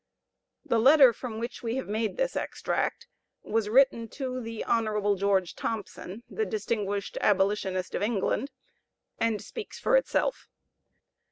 [0.65, 3.05] The letter from which we have made this extract
[3.43, 5.15] was written to Hon.
[5.17, 8.49] George Thompson, the distinguished abolitionist of England,
[9.19, 10.47] and speaks for itself.